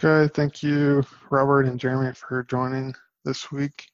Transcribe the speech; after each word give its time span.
Okay, 0.00 0.30
thank 0.32 0.62
you, 0.62 1.02
Robert 1.28 1.66
and 1.66 1.80
Jeremy, 1.80 2.14
for 2.14 2.44
joining 2.44 2.94
this 3.24 3.50
week. 3.50 3.84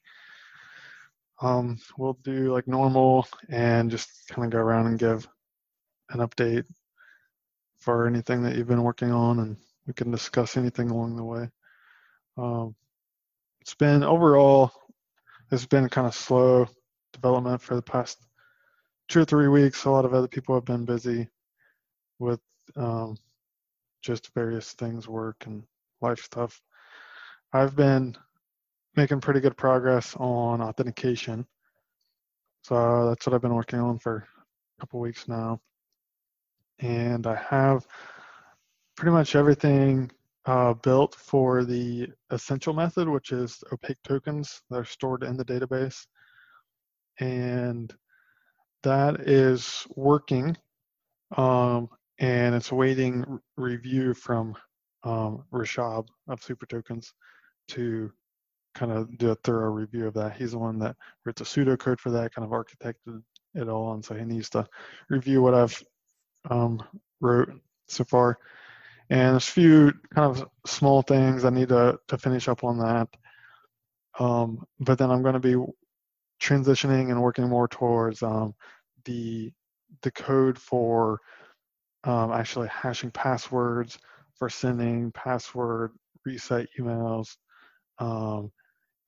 Um, 1.41 1.79
we'll 1.97 2.19
do 2.23 2.53
like 2.53 2.67
normal 2.67 3.27
and 3.49 3.89
just 3.89 4.27
kind 4.27 4.45
of 4.45 4.51
go 4.51 4.59
around 4.59 4.85
and 4.85 4.99
give 4.99 5.27
an 6.11 6.19
update 6.19 6.65
for 7.79 8.05
anything 8.05 8.43
that 8.43 8.55
you've 8.55 8.67
been 8.67 8.83
working 8.83 9.11
on, 9.11 9.39
and 9.39 9.57
we 9.87 9.93
can 9.93 10.11
discuss 10.11 10.57
anything 10.57 10.91
along 10.91 11.15
the 11.15 11.23
way. 11.23 11.49
Um, 12.37 12.75
it's 13.61 13.73
been 13.73 14.03
overall, 14.03 14.71
it's 15.51 15.65
been 15.65 15.89
kind 15.89 16.05
of 16.05 16.13
slow 16.13 16.67
development 17.13 17.63
for 17.63 17.73
the 17.73 17.81
past 17.81 18.19
two 19.07 19.21
or 19.21 19.25
three 19.25 19.47
weeks. 19.47 19.85
A 19.85 19.89
lot 19.89 20.05
of 20.05 20.13
other 20.13 20.27
people 20.27 20.53
have 20.53 20.65
been 20.65 20.85
busy 20.85 21.27
with 22.19 22.41
um, 22.75 23.17
just 24.03 24.31
various 24.35 24.73
things, 24.73 25.07
work 25.07 25.47
and 25.47 25.63
life 26.05 26.19
stuff. 26.19 26.61
I've 27.53 27.75
been 27.75 28.15
making 28.95 29.21
pretty 29.21 29.39
good 29.39 29.57
progress 29.57 30.15
on 30.17 30.61
authentication. 30.61 31.45
So 32.63 33.09
that's 33.09 33.25
what 33.25 33.33
I've 33.33 33.41
been 33.41 33.53
working 33.55 33.79
on 33.79 33.99
for 33.99 34.25
a 34.77 34.81
couple 34.81 34.99
weeks 34.99 35.27
now. 35.27 35.59
And 36.79 37.27
I 37.27 37.35
have 37.35 37.85
pretty 38.95 39.11
much 39.11 39.35
everything 39.35 40.11
uh, 40.45 40.73
built 40.73 41.15
for 41.15 41.63
the 41.63 42.09
essential 42.31 42.73
method, 42.73 43.07
which 43.09 43.31
is 43.31 43.63
opaque 43.71 44.01
tokens 44.03 44.61
that 44.69 44.77
are 44.77 44.85
stored 44.85 45.23
in 45.23 45.37
the 45.37 45.45
database. 45.45 46.05
And 47.19 47.93
that 48.83 49.21
is 49.21 49.85
working. 49.95 50.57
Um, 51.37 51.89
and 52.19 52.55
it's 52.55 52.71
awaiting 52.71 53.39
review 53.57 54.13
from 54.13 54.55
um, 55.05 55.43
Rishabh 55.53 56.07
of 56.27 56.41
SuperTokens 56.41 57.13
to 57.69 58.11
kind 58.73 58.91
of 58.91 59.17
do 59.17 59.31
a 59.31 59.35
thorough 59.35 59.71
review 59.71 60.07
of 60.07 60.13
that. 60.15 60.35
He's 60.35 60.51
the 60.51 60.59
one 60.59 60.77
that 60.79 60.95
wrote 61.23 61.37
the 61.37 61.45
pseudocode 61.45 61.99
for 61.99 62.11
that, 62.11 62.33
kind 62.33 62.45
of 62.45 62.51
architected 62.51 63.21
it 63.53 63.69
all, 63.69 63.93
and 63.93 64.03
so 64.03 64.15
he 64.15 64.25
needs 64.25 64.49
to 64.49 64.67
review 65.09 65.41
what 65.41 65.53
I've 65.53 65.83
um, 66.49 66.83
wrote 67.21 67.49
so 67.87 68.03
far. 68.03 68.37
And 69.09 69.33
there's 69.33 69.47
a 69.47 69.51
few 69.51 69.93
kind 70.13 70.29
of 70.29 70.49
small 70.65 71.01
things 71.03 71.45
I 71.45 71.51
need 71.51 71.69
to 71.69 71.99
to 72.07 72.17
finish 72.17 72.47
up 72.47 72.63
on 72.63 72.79
that. 72.79 73.07
Um, 74.19 74.65
but 74.79 74.97
then 74.97 75.11
I'm 75.11 75.21
going 75.21 75.33
to 75.33 75.39
be 75.39 75.55
transitioning 76.41 77.11
and 77.11 77.21
working 77.21 77.47
more 77.47 77.67
towards 77.67 78.23
um, 78.23 78.55
the 79.05 79.51
the 80.01 80.11
code 80.11 80.57
for 80.57 81.21
um, 82.03 82.31
actually 82.31 82.67
hashing 82.67 83.11
passwords 83.11 83.99
for 84.37 84.49
sending 84.49 85.11
password 85.11 85.91
reset 86.25 86.67
emails 86.79 87.35
um, 87.99 88.51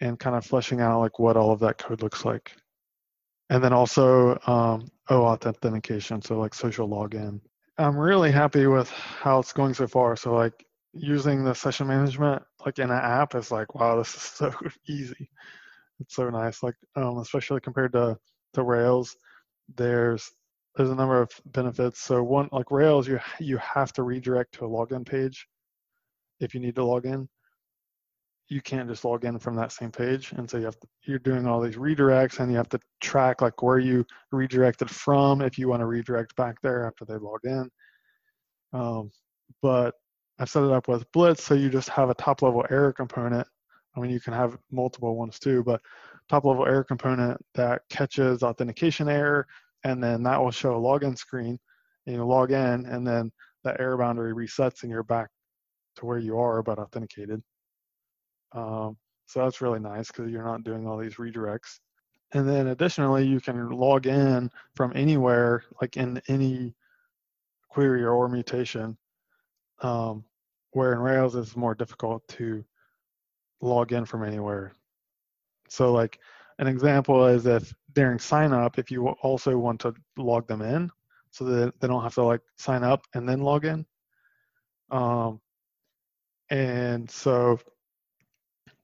and 0.02 0.20
kind 0.20 0.36
of 0.36 0.46
fleshing 0.46 0.82
out 0.82 1.00
like 1.00 1.20
what 1.20 1.38
all 1.38 1.52
of 1.52 1.60
that 1.60 1.78
code 1.78 2.02
looks 2.02 2.26
like. 2.26 2.52
And 3.50 3.64
then 3.64 3.74
also 3.74 4.32
um, 4.48 4.90
OAuth 5.10 5.46
authentication 5.46 6.22
so 6.22 6.40
like 6.40 6.54
social 6.54 6.88
login. 6.88 7.40
I'm 7.78 7.98
really 7.98 8.32
happy 8.32 8.68
with 8.68 8.90
how 8.90 9.40
it's 9.40 9.54
going 9.54 9.74
so 9.74 9.88
far. 9.88 10.16
So 10.16 10.34
like 10.34 10.66
using 10.94 11.44
the 11.44 11.54
session 11.54 11.88
management 11.88 12.42
like 12.66 12.80
in 12.80 12.90
an 12.90 12.98
app 12.98 13.36
is 13.36 13.52
like 13.52 13.76
wow 13.76 13.98
this 13.98 14.14
is 14.16 14.22
so 14.22 14.54
easy. 14.88 15.30
It's 16.00 16.16
so 16.16 16.30
nice 16.30 16.64
like 16.64 16.76
um, 16.96 17.18
especially 17.20 17.62
compared 17.62 17.94
to 17.94 18.18
to 18.54 18.64
rails 18.64 19.16
there's 19.76 20.32
there's 20.78 20.92
a 20.92 20.96
number 20.96 21.20
of 21.20 21.32
benefits. 21.48 22.00
So 22.00 22.24
one, 22.24 22.50
like 22.52 22.70
Rails, 22.70 23.08
you 23.08 23.20
you 23.40 23.58
have 23.58 23.92
to 23.94 24.04
redirect 24.04 24.54
to 24.54 24.66
a 24.66 24.70
login 24.70 25.06
page 25.06 25.48
if 26.40 26.54
you 26.54 26.60
need 26.60 26.76
to 26.76 26.86
log 26.86 27.06
in. 27.06 27.28
You 28.48 28.62
can't 28.62 28.88
just 28.88 29.04
log 29.04 29.26
in 29.26 29.40
from 29.40 29.56
that 29.56 29.72
same 29.72 29.92
page, 29.92 30.32
and 30.34 30.50
so 30.50 30.58
you 30.58 30.66
have 30.66 30.80
to, 30.80 30.88
you're 31.04 31.20
doing 31.20 31.48
all 31.48 31.60
these 31.60 31.76
redirects, 31.76 32.40
and 32.40 32.52
you 32.52 32.58
have 32.58 32.70
to 32.70 32.80
track 33.02 33.42
like 33.42 33.62
where 33.62 33.80
you 33.80 34.06
redirected 34.32 34.90
from 34.90 35.42
if 35.42 35.58
you 35.58 35.68
want 35.68 35.82
to 35.82 35.88
redirect 35.88 36.36
back 36.36 36.62
there 36.62 36.86
after 36.86 37.04
they 37.06 37.16
log 37.16 37.40
in. 37.44 37.70
Um, 38.72 39.12
but 39.62 39.96
I 40.40 40.46
set 40.46 40.64
it 40.64 40.72
up 40.72 40.88
with 40.88 41.12
Blitz, 41.12 41.44
so 41.44 41.56
you 41.56 41.70
just 41.70 41.90
have 41.90 42.10
a 42.10 42.14
top 42.14 42.44
level 42.44 42.64
error 42.70 42.94
component. 42.94 43.48
I 43.96 44.00
mean, 44.00 44.12
you 44.12 44.20
can 44.20 44.34
have 44.34 44.58
multiple 44.72 45.18
ones 45.18 45.40
too, 45.40 45.64
but 45.64 45.82
top 46.30 46.46
level 46.46 46.68
error 46.68 46.84
component 46.84 47.44
that 47.56 47.82
catches 47.90 48.44
authentication 48.44 49.10
error, 49.10 49.48
and 49.88 50.04
then 50.04 50.22
that 50.24 50.42
will 50.42 50.52
show 50.52 50.76
a 50.76 50.80
login 50.80 51.18
screen 51.18 51.58
and 52.06 52.16
you 52.16 52.24
log 52.26 52.52
in 52.52 52.86
and 52.86 53.08
then 53.08 53.32
the 53.64 53.80
error 53.80 53.98
boundary 53.98 54.34
resets 54.34 54.84
and 54.84 54.92
you're 54.92 55.02
back 55.02 55.30
to 55.96 56.06
where 56.06 56.18
you 56.18 56.38
are 56.38 56.62
but 56.62 56.78
authenticated. 56.78 57.42
Um, 58.52 58.98
so 59.28 59.44
that's 59.44 59.62
really 59.62 59.80
nice 59.80 60.08
because 60.08 60.30
you're 60.30 60.44
not 60.44 60.66
doing 60.66 60.86
all 60.86 60.98
these 60.98 61.16
redirects. 61.16 61.80
And 62.34 62.48
then 62.48 62.68
additionally 62.68 63.26
you 63.26 63.40
can 63.40 63.70
log 63.70 64.08
in 64.08 64.52
from 64.76 64.92
anywhere 64.94 65.64
like 65.82 65.96
in 65.96 66.22
any 66.28 66.76
query 67.70 68.04
or 68.04 68.28
mutation 68.28 68.98
um, 69.82 70.26
where 70.72 70.92
in 70.92 71.00
rails 71.00 71.36
it's 71.36 71.56
more 71.56 71.76
difficult 71.76 72.28
to 72.28 72.64
log 73.62 73.94
in 73.94 74.04
from 74.04 74.26
anywhere. 74.26 74.74
So 75.70 75.94
like 75.94 76.20
an 76.60 76.68
example 76.68 77.26
is 77.26 77.46
if 77.46 77.74
during 77.94 78.20
sign 78.20 78.54
up, 78.54 78.80
if 78.80 78.92
you 78.92 79.08
also 79.08 79.58
want 79.58 79.80
to 79.82 79.94
log 80.18 80.48
them 80.48 80.62
in 80.62 80.90
so 81.32 81.46
that 81.46 81.80
they 81.80 81.88
don't 81.88 82.04
have 82.04 82.16
to 82.16 82.24
like 82.24 82.42
sign 82.58 82.84
up 82.84 83.06
and 83.14 83.28
then 83.28 83.42
log 83.42 83.66
in. 83.66 83.86
Um, 84.90 85.40
and 86.50 87.10
so 87.10 87.60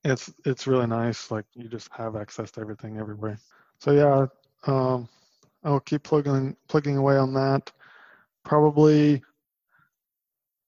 it's 0.04 0.32
it's 0.46 0.68
really 0.68 0.88
nice. 0.88 1.32
Like 1.32 1.46
you 1.54 1.68
just 1.68 1.90
have 1.94 2.16
access 2.16 2.52
to 2.52 2.62
everything 2.62 2.98
everywhere. 2.98 3.38
So 3.80 3.92
yeah, 3.92 4.26
um, 4.72 5.08
I'll 5.64 5.80
keep 5.80 6.04
plugging 6.04 6.56
plugging 6.68 6.98
away 6.98 7.18
on 7.18 7.34
that. 7.34 7.72
Probably, 8.44 9.24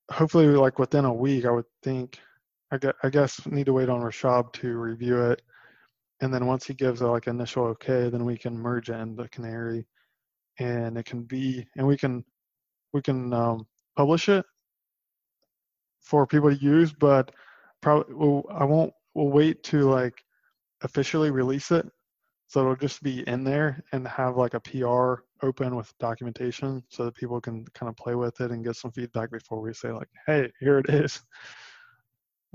hopefully, 0.10 0.48
like 0.48 0.80
within 0.80 1.06
a 1.06 1.14
week, 1.14 1.46
I 1.46 1.52
would 1.52 1.66
think. 1.84 2.20
I 2.72 2.78
guess, 2.78 2.94
I 3.04 3.10
guess 3.10 3.46
need 3.46 3.68
to 3.68 3.74
wait 3.74 3.90
on 3.90 4.02
Rishabh 4.02 4.52
to 4.54 4.78
review 4.78 5.22
it 5.22 5.44
and 6.22 6.34
then 6.34 6.46
once 6.46 6.66
he 6.66 6.74
gives 6.74 7.02
a 7.02 7.08
like 7.08 7.28
initial 7.28 7.66
okay 7.66 8.10
then 8.10 8.26
we 8.26 8.38
can 8.38 8.58
merge 8.58 8.90
it 8.90 9.00
into 9.00 9.28
canary. 9.30 9.86
And 10.60 10.98
it 10.98 11.06
can 11.06 11.24
be 11.24 11.68
and 11.78 11.86
we 11.86 11.98
can 11.98 12.24
we 12.94 13.02
can 13.02 13.34
um, 13.34 13.68
publish 13.98 14.30
it 14.30 14.46
for 16.02 16.26
people 16.26 16.50
to 16.50 16.64
use 16.64 16.94
but 16.94 17.32
probably 17.82 18.14
well, 18.16 18.44
i 18.52 18.64
won't 18.64 18.94
we'll 19.16 19.30
wait 19.30 19.64
to 19.64 19.90
like 19.90 20.14
officially 20.84 21.32
release 21.32 21.72
it. 21.72 21.86
So 22.48 22.62
it'll 22.62 22.76
just 22.76 23.02
be 23.04 23.28
in 23.28 23.44
there 23.44 23.84
and 23.92 24.08
have 24.08 24.38
like 24.38 24.54
a 24.54 24.60
pr 24.60 25.24
open 25.42 25.76
with 25.76 25.94
documentation 26.00 26.84
so 26.90 27.06
that 27.06 27.16
people 27.16 27.42
can 27.42 27.66
kind 27.74 27.90
of 27.90 27.98
play 27.98 28.16
with 28.16 28.40
it 28.40 28.52
and 28.52 28.64
get 28.64 28.76
some 28.78 28.92
feedback 28.92 29.32
before 29.32 29.60
we 29.62 29.74
say 29.74 29.92
like 29.92 30.10
hey 30.28 30.52
here 30.60 30.80
it 30.80 30.90
is. 30.90 31.22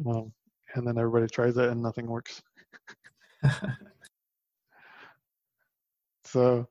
Um, 0.07 0.33
and 0.75 0.87
then 0.87 0.97
everybody 0.97 1.27
tries 1.27 1.59
it 1.59 1.69
and 1.69 1.83
nothing 1.83 2.07
works 2.07 2.41
so, 6.25 6.67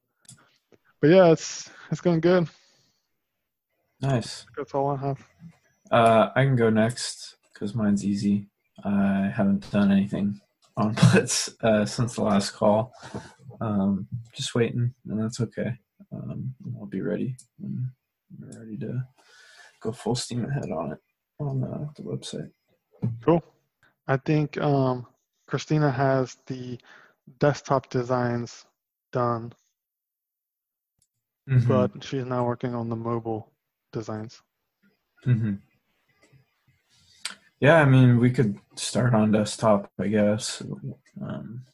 but 1.01 1.09
yeah, 1.09 1.31
it's 1.31 1.69
it's 1.91 2.01
going 2.01 2.19
good. 2.19 2.47
Nice. 4.01 4.45
That's 4.57 4.73
all 4.73 4.91
I 4.91 4.97
have. 4.97 5.27
Uh, 5.91 6.29
I 6.35 6.43
can 6.43 6.55
go 6.55 6.69
next 6.69 7.35
because 7.53 7.75
mine's 7.75 8.05
easy. 8.05 8.47
I 8.83 9.31
haven't 9.35 9.69
done 9.71 9.91
anything 9.91 10.39
on 10.77 10.93
Blitz 11.11 11.49
uh, 11.61 11.85
since 11.85 12.15
the 12.15 12.23
last 12.23 12.51
call. 12.51 12.93
Um, 13.59 14.07
just 14.33 14.55
waiting, 14.55 14.93
and 15.07 15.21
that's 15.21 15.41
okay. 15.41 15.73
Um, 16.13 16.55
I'll 16.79 16.85
be 16.85 17.01
ready 17.01 17.35
when 17.57 17.91
we're 18.39 18.59
ready 18.59 18.77
to 18.77 19.03
go 19.81 19.91
full 19.91 20.15
steam 20.15 20.45
ahead 20.45 20.71
on 20.71 20.93
it 20.93 20.99
on 21.39 21.63
uh, 21.63 21.87
the 21.95 22.03
website. 22.03 22.49
Cool. 23.23 23.43
I 24.07 24.17
think 24.17 24.57
um, 24.57 25.05
Christina 25.49 25.89
has 25.89 26.37
the 26.45 26.77
desktop 27.39 27.89
designs 27.89 28.65
done, 29.11 29.51
mm-hmm. 31.49 31.67
but 31.67 32.03
she's 32.03 32.25
now 32.25 32.45
working 32.45 32.75
on 32.75 32.87
the 32.87 32.95
mobile 32.95 33.51
designs. 33.91 34.43
Mm-hmm. 35.25 35.55
Yeah, 37.59 37.81
I 37.81 37.85
mean, 37.85 38.19
we 38.19 38.29
could 38.29 38.59
start 38.75 39.15
on 39.15 39.31
desktop, 39.31 39.91
I 39.99 40.07
guess. 40.07 40.61
Um, 41.19 41.65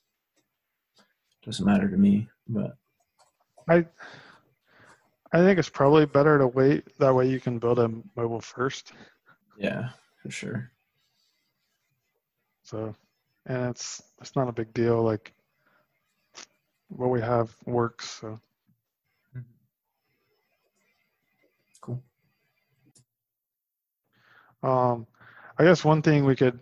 doesn't 1.44 1.66
matter 1.66 1.90
to 1.90 1.98
me, 1.98 2.30
but 2.48 2.78
I 3.70 3.86
I 5.34 5.40
think 5.40 5.60
it's 5.60 5.70
probably 5.70 6.06
better 6.06 6.38
to 6.38 6.48
wait. 6.48 6.98
That 6.98 7.14
way, 7.14 7.28
you 7.28 7.42
can 7.42 7.60
build 7.60 7.80
a 7.80 7.92
mobile 8.16 8.40
first. 8.40 8.94
Yeah, 9.58 9.90
for 10.24 10.32
sure. 10.32 10.72
So 12.64 12.96
and 13.46 13.70
it's 13.70 14.02
it's 14.20 14.36
not 14.36 14.48
a 14.50 14.54
big 14.54 14.74
deal. 14.74 15.02
Like 15.02 15.34
what 16.90 17.10
we 17.10 17.22
have 17.22 17.56
works. 17.66 18.22
So. 18.22 18.40
Cool. 21.82 22.02
Um, 24.64 25.08
I 25.58 25.64
guess 25.64 25.86
one 25.86 26.02
thing 26.02 26.26
we 26.26 26.36
could 26.36 26.60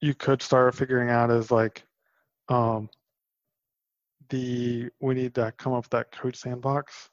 you 0.00 0.14
could 0.14 0.42
start 0.42 0.74
figuring 0.74 1.10
out 1.10 1.30
is 1.30 1.50
like 1.50 1.84
um 2.48 2.88
the 4.30 4.88
we 5.00 5.14
need 5.14 5.34
to 5.34 5.52
come 5.58 5.72
up 5.72 5.84
with 5.84 5.90
that 5.90 6.12
code 6.12 6.36
sandbox 6.36 7.10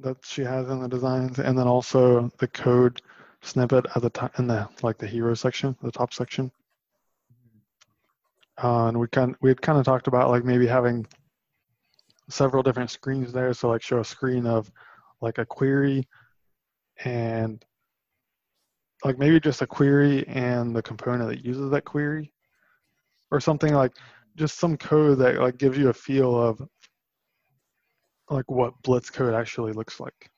that 0.00 0.16
she 0.24 0.42
has 0.42 0.68
in 0.68 0.80
the 0.80 0.88
designs 0.88 1.38
and 1.38 1.56
then 1.56 1.66
also 1.66 2.30
the 2.38 2.48
code 2.48 3.00
snippet 3.44 3.86
at 3.94 4.02
the 4.02 4.10
top 4.10 4.38
in 4.38 4.46
the 4.46 4.68
like 4.82 4.98
the 4.98 5.06
hero 5.06 5.34
section 5.34 5.76
the 5.82 5.92
top 5.92 6.12
section 6.12 6.50
uh, 8.62 8.86
and 8.86 8.98
we 8.98 9.06
kind 9.08 9.36
we 9.40 9.50
had 9.50 9.60
kind 9.60 9.78
of 9.78 9.84
talked 9.84 10.06
about 10.06 10.30
like 10.30 10.44
maybe 10.44 10.66
having 10.66 11.06
several 12.30 12.62
different 12.62 12.90
screens 12.90 13.32
there 13.32 13.52
so 13.52 13.68
like 13.68 13.82
show 13.82 14.00
a 14.00 14.04
screen 14.04 14.46
of 14.46 14.70
like 15.20 15.38
a 15.38 15.44
query 15.44 16.06
and 17.04 17.64
like 19.04 19.18
maybe 19.18 19.38
just 19.38 19.62
a 19.62 19.66
query 19.66 20.26
and 20.28 20.74
the 20.74 20.82
component 20.82 21.28
that 21.28 21.44
uses 21.44 21.70
that 21.70 21.84
query 21.84 22.32
or 23.30 23.40
something 23.40 23.74
like 23.74 23.92
just 24.36 24.58
some 24.58 24.76
code 24.76 25.18
that 25.18 25.36
like 25.36 25.58
gives 25.58 25.76
you 25.76 25.90
a 25.90 25.92
feel 25.92 26.40
of 26.40 26.62
like 28.30 28.50
what 28.50 28.72
blitz 28.82 29.10
code 29.10 29.34
actually 29.34 29.72
looks 29.72 30.00
like 30.00 30.30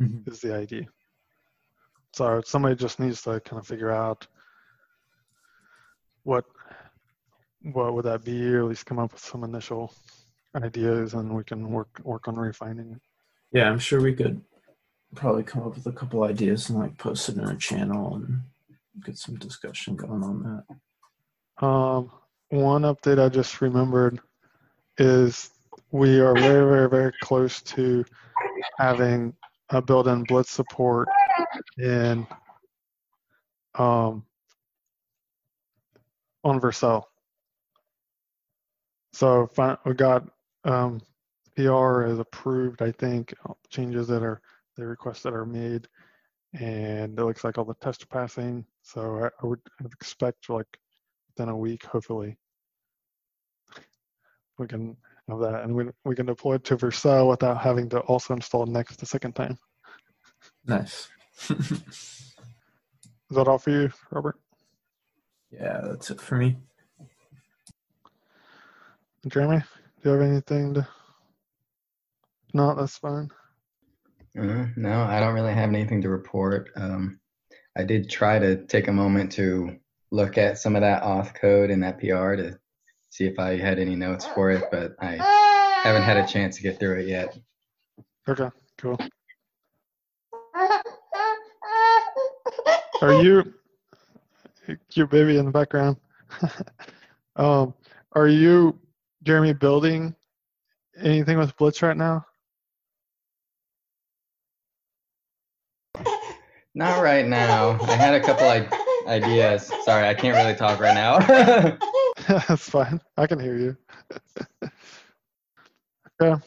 Mhm. 0.00 0.26
is 0.26 0.40
the 0.40 0.54
idea 0.54 0.86
so 2.12 2.42
somebody 2.44 2.74
just 2.74 3.00
needs 3.00 3.22
to 3.22 3.40
kind 3.40 3.60
of 3.60 3.66
figure 3.66 3.90
out 3.90 4.26
what 6.24 6.44
what 7.62 7.94
would 7.94 8.04
that 8.04 8.24
be 8.24 8.54
or 8.54 8.62
at 8.62 8.68
least 8.68 8.86
come 8.86 8.98
up 8.98 9.12
with 9.12 9.22
some 9.22 9.44
initial 9.44 9.92
ideas 10.56 11.14
and 11.14 11.34
we 11.34 11.44
can 11.44 11.70
work 11.70 12.00
work 12.04 12.28
on 12.28 12.36
refining 12.36 12.92
it 12.92 13.00
Yeah, 13.52 13.70
I'm 13.70 13.78
sure 13.78 14.00
we 14.00 14.14
could 14.14 14.42
probably 15.14 15.42
come 15.42 15.62
up 15.62 15.74
with 15.74 15.86
a 15.86 15.92
couple 15.92 16.24
ideas 16.24 16.70
and 16.70 16.78
like 16.78 16.96
post 16.98 17.28
it 17.28 17.36
in 17.36 17.44
our 17.44 17.54
channel 17.54 18.16
and 18.16 18.42
get 19.04 19.16
some 19.18 19.36
discussion 19.36 19.96
going 19.96 20.22
on 20.22 20.64
that. 21.60 21.66
Um, 21.66 22.10
one 22.48 22.82
update 22.82 23.18
I 23.18 23.28
just 23.28 23.60
remembered 23.60 24.20
is 24.98 25.50
we 25.90 26.20
are 26.20 26.34
very, 26.34 26.66
very, 26.68 26.88
very 26.88 27.12
close 27.22 27.62
to 27.62 28.04
having 28.78 29.34
a 29.70 29.80
built-in 29.80 30.24
Blitz 30.24 30.50
support 30.50 31.08
in 31.78 32.26
um, 33.74 34.24
on 36.44 36.60
Vercel. 36.60 37.04
So 39.12 39.48
we 39.84 39.94
got 39.94 40.28
um, 40.64 41.00
PR 41.56 42.04
is 42.04 42.18
approved, 42.18 42.82
I 42.82 42.92
think, 42.92 43.34
changes 43.68 44.08
that 44.08 44.22
are 44.22 44.40
the 44.76 44.86
requests 44.86 45.22
that 45.22 45.34
are 45.34 45.44
made, 45.44 45.86
and 46.54 47.18
it 47.18 47.24
looks 47.24 47.44
like 47.44 47.58
all 47.58 47.64
the 47.64 47.74
tests 47.74 48.04
are 48.04 48.06
passing. 48.06 48.64
So 48.82 49.24
I, 49.24 49.26
I 49.42 49.46
would 49.46 49.60
expect 49.84 50.48
like 50.48 50.78
within 51.28 51.50
a 51.50 51.56
week, 51.56 51.84
hopefully, 51.84 52.38
we 54.58 54.66
can 54.66 54.96
have 55.28 55.40
that, 55.40 55.62
and 55.62 55.74
we 55.74 55.88
we 56.04 56.14
can 56.14 56.26
deploy 56.26 56.54
it 56.54 56.64
to 56.64 56.76
Vercel 56.76 57.28
without 57.28 57.58
having 57.58 57.88
to 57.90 58.00
also 58.00 58.34
install 58.34 58.66
Next 58.66 58.96
the 58.96 59.06
second 59.06 59.34
time. 59.34 59.58
Nice. 60.66 61.08
Is 61.50 62.36
that 63.30 63.48
all 63.48 63.58
for 63.58 63.70
you, 63.70 63.90
Robert? 64.10 64.38
yeah, 65.50 65.80
that's 65.82 66.10
it 66.10 66.20
for 66.20 66.36
me. 66.36 66.56
Jeremy, 69.28 69.62
do 70.02 70.10
you 70.10 70.16
have 70.18 70.28
anything 70.28 70.74
to? 70.74 70.86
No, 72.54 72.74
that's 72.74 72.98
fine. 72.98 73.30
Uh, 74.38 74.66
no, 74.76 75.02
I 75.02 75.20
don't 75.20 75.34
really 75.34 75.54
have 75.54 75.68
anything 75.68 76.02
to 76.02 76.08
report. 76.08 76.70
Um, 76.76 77.20
I 77.76 77.84
did 77.84 78.10
try 78.10 78.38
to 78.38 78.66
take 78.66 78.88
a 78.88 78.92
moment 78.92 79.32
to 79.32 79.78
look 80.10 80.36
at 80.36 80.58
some 80.58 80.74
of 80.76 80.82
that 80.82 81.02
auth 81.02 81.34
code 81.34 81.70
in 81.70 81.80
that 81.80 81.98
PR 81.98 82.34
to 82.34 82.58
see 83.12 83.26
if 83.26 83.38
I 83.38 83.58
had 83.58 83.78
any 83.78 83.94
notes 83.94 84.26
for 84.26 84.50
it, 84.50 84.64
but 84.70 84.96
I 84.98 85.16
haven't 85.84 86.02
had 86.02 86.16
a 86.16 86.26
chance 86.26 86.56
to 86.56 86.62
get 86.62 86.80
through 86.80 87.00
it 87.00 87.08
yet. 87.08 87.38
Okay, 88.26 88.48
cool. 88.78 88.98
Are 93.02 93.22
you 93.22 93.52
your 94.92 95.06
baby 95.06 95.36
in 95.36 95.44
the 95.44 95.50
background? 95.50 95.98
um, 97.36 97.74
are 98.12 98.28
you 98.28 98.78
Jeremy 99.24 99.52
building 99.52 100.14
anything 100.98 101.36
with 101.36 101.54
Blitz 101.58 101.82
right 101.82 101.96
now? 101.96 102.24
Not 106.74 107.02
right 107.02 107.26
now. 107.26 107.78
I 107.82 107.92
had 107.92 108.14
a 108.14 108.20
couple 108.20 108.46
like 108.46 108.72
ideas. 109.06 109.70
Sorry, 109.84 110.08
I 110.08 110.14
can't 110.14 110.34
really 110.34 110.54
talk 110.54 110.80
right 110.80 110.94
now. 110.94 111.78
That's 112.28 112.68
fine. 112.68 113.00
I 113.16 113.26
can 113.26 113.40
hear 113.40 113.56
you. 113.56 113.76
okay. 116.22 116.42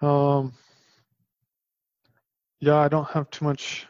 Um. 0.00 0.52
Yeah, 2.60 2.76
I 2.76 2.88
don't 2.88 3.08
have 3.10 3.28
too 3.30 3.44
much. 3.44 3.86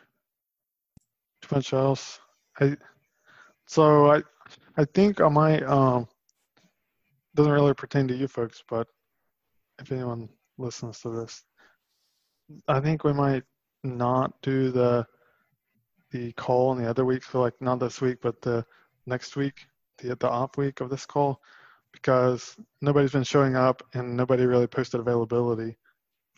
Too 1.43 1.55
much 1.55 1.73
else. 1.73 2.19
I. 2.61 2.77
So 3.67 4.11
I, 4.11 4.23
I 4.77 4.85
think 4.85 5.21
I 5.21 5.29
might. 5.29 5.63
Um. 5.63 6.09
Doesn't 7.35 7.53
really 7.53 7.75
pertain 7.75 8.09
to 8.09 8.15
you 8.15 8.29
folks, 8.29 8.63
but 8.69 8.89
if 9.79 9.93
anyone 9.93 10.29
listens 10.59 11.01
to 11.01 11.11
this, 11.11 11.45
I 12.69 12.81
think 12.81 13.05
we 13.05 13.13
might 13.13 13.45
not 13.85 14.33
do 14.43 14.71
the 14.71 15.07
the 16.11 16.33
call 16.33 16.73
in 16.73 16.83
the 16.83 16.91
other 16.91 17.05
week. 17.05 17.25
So 17.25 17.41
like 17.41 17.55
not 17.61 17.79
this 17.79 18.01
week, 18.01 18.19
but 18.21 18.41
the 18.43 18.67
next 19.07 19.37
week, 19.37 19.67
the 19.99 20.15
the 20.17 20.29
off 20.29 20.57
week 20.57 20.81
of 20.81 20.91
this 20.91 21.07
call, 21.07 21.41
because 21.93 22.57
nobody's 22.81 23.13
been 23.13 23.25
showing 23.25 23.57
up 23.57 23.83
and 23.95 24.17
nobody 24.17 24.47
really 24.47 24.67
posted 24.67 25.01
availability 25.01 25.77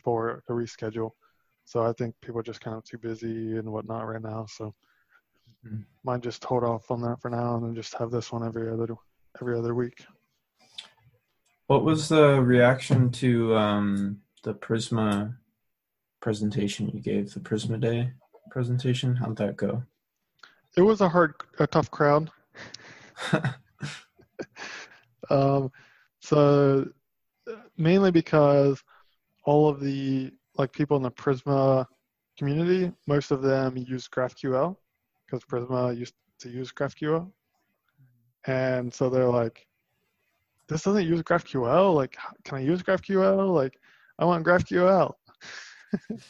for 0.03 0.43
the 0.49 0.55
reschedule. 0.55 1.11
So 1.65 1.83
I 1.83 1.93
think 1.95 2.15
people 2.21 2.41
are 2.41 2.45
just 2.45 2.61
kind 2.61 2.77
of 2.77 2.85
too 2.85 2.99
busy 2.99 3.57
and 3.57 3.71
whatnot 3.71 4.07
right 4.07 4.23
now. 4.23 4.47
So 4.47 4.75
Mhm. 5.65 5.85
might 6.05 6.21
just 6.21 6.45
hold 6.45 6.65
off 6.65 6.91
on 6.91 7.01
that 7.03 7.21
for 7.23 7.31
now 7.31 7.57
and 7.57 7.65
then 7.65 7.75
just 7.75 7.95
have 7.95 8.11
this 8.11 8.31
one 8.33 8.45
every 8.45 8.71
other 8.71 8.95
every 9.41 9.59
other 9.59 9.75
week. 9.75 10.05
What 11.67 11.85
was 11.85 12.09
the 12.11 12.41
reaction 12.43 13.11
to 13.13 13.57
um, 13.57 14.23
the 14.43 14.55
Prisma 14.55 15.35
presentation 16.21 16.91
you 16.91 17.01
gave? 17.01 17.33
The 17.33 17.41
Prisma 17.41 17.81
Day 17.81 18.13
presentation? 18.51 19.17
How'd 19.17 19.37
that 19.39 19.57
go? 19.57 19.83
It 20.77 20.83
was 20.83 21.01
a 21.01 21.09
hard, 21.09 21.35
a 21.59 21.67
tough 21.67 21.91
crowd. 21.91 22.31
Um, 25.31 25.71
so 26.21 26.87
mainly 27.77 28.11
because 28.11 28.83
all 29.45 29.69
of 29.69 29.81
the 29.81 30.33
like 30.57 30.73
people 30.73 30.97
in 30.97 31.03
the 31.03 31.11
Prisma 31.11 31.87
community, 32.39 32.93
most 33.07 33.31
of 33.31 33.43
them 33.43 33.77
use 33.77 34.09
GraphQL 34.09 34.77
because 35.27 35.45
Prisma 35.45 35.97
used 35.97 36.15
to 36.41 36.49
use 36.49 36.73
GraphQL, 36.73 37.31
and 38.47 38.93
so 38.93 39.09
they're 39.09 39.29
like, 39.29 39.67
"This 40.69 40.83
doesn't 40.83 41.07
use 41.07 41.23
GraphQL. 41.23 41.95
Like, 41.95 42.17
can 42.45 42.59
I 42.59 42.61
use 42.61 42.83
GraphQL? 42.83 43.53
Like, 43.53 43.79
I 44.19 44.25
want 44.25 44.45
GraphQL." 44.47 45.13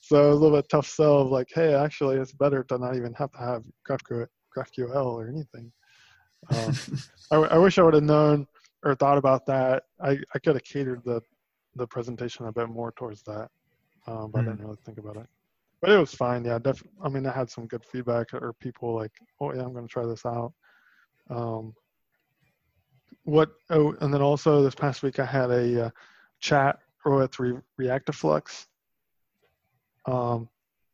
so 0.00 0.24
it 0.24 0.28
was 0.28 0.38
a 0.38 0.42
little 0.42 0.56
bit 0.56 0.68
tough 0.68 0.86
sell 0.86 1.20
of 1.20 1.28
like, 1.30 1.48
"Hey, 1.54 1.74
actually, 1.74 2.16
it's 2.16 2.32
better 2.32 2.64
to 2.64 2.78
not 2.78 2.96
even 2.96 3.14
have 3.14 3.30
to 3.32 3.38
have 3.38 3.64
GraphQL, 3.88 4.26
GraphQL 4.56 5.06
or 5.06 5.28
anything." 5.28 5.72
Um, 6.50 6.74
I, 7.30 7.58
wish 7.58 7.78
I 7.78 7.82
would 7.82 7.94
have 7.94 8.02
known 8.02 8.46
or 8.82 8.94
thought 8.94 9.18
about 9.18 9.46
that. 9.46 9.84
I, 10.00 10.18
I 10.34 10.38
could 10.38 10.54
have 10.54 10.64
catered 10.64 11.02
the, 11.04 11.20
the 11.76 11.86
presentation 11.86 12.46
a 12.46 12.52
bit 12.52 12.68
more 12.68 12.92
towards 12.92 13.22
that, 13.24 13.48
um, 14.06 14.30
but 14.30 14.40
I 14.40 14.44
didn't 14.44 14.62
really 14.62 14.78
think 14.84 14.98
about 14.98 15.16
it. 15.16 15.26
But 15.80 15.90
it 15.90 15.98
was 15.98 16.14
fine. 16.14 16.44
Yeah, 16.44 16.58
def- 16.58 16.82
I 17.02 17.08
mean, 17.08 17.26
I 17.26 17.32
had 17.32 17.50
some 17.50 17.66
good 17.66 17.84
feedback 17.84 18.34
or 18.34 18.52
people 18.54 18.94
like, 18.94 19.12
oh 19.40 19.52
yeah, 19.52 19.62
I'm 19.62 19.72
going 19.72 19.86
to 19.86 19.92
try 19.92 20.06
this 20.06 20.26
out. 20.26 20.52
Um, 21.28 21.74
what? 23.24 23.50
Oh, 23.70 23.94
and 24.00 24.12
then 24.12 24.22
also 24.22 24.62
this 24.62 24.74
past 24.74 25.02
week 25.02 25.18
I 25.18 25.24
had 25.24 25.50
a 25.50 25.86
uh, 25.86 25.90
chat 26.40 26.80
with 27.04 27.38
Re- 27.38 27.60
Reactiflux. 27.80 28.66
Um, 30.06 30.48